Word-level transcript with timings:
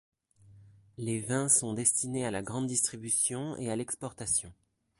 Les 0.97 1.19
vins 1.19 1.47
sont 1.47 1.73
destinés 1.75 2.25
à 2.25 2.31
la 2.31 2.41
grande 2.41 2.65
distribution 2.65 3.55
et 3.57 3.69
à 3.69 3.75
l'exportation. 3.75 4.51